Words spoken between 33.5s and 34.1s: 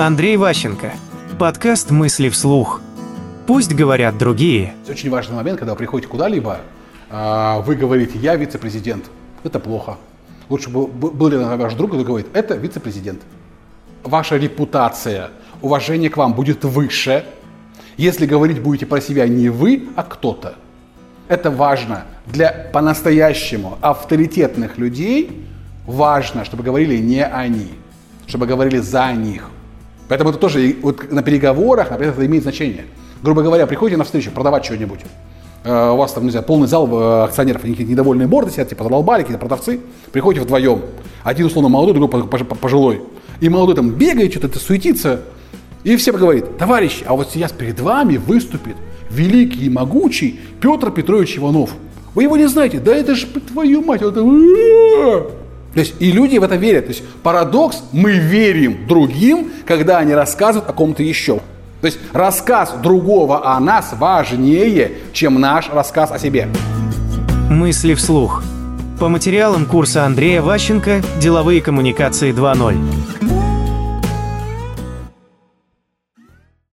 приходите на